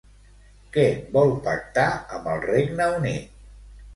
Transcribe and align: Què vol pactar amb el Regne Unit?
Què 0.77 0.85
vol 1.17 1.33
pactar 1.49 1.85
amb 2.19 2.31
el 2.33 2.41
Regne 2.47 2.87
Unit? 2.97 3.37